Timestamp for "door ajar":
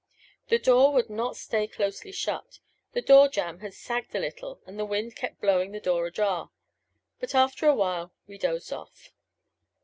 5.79-6.49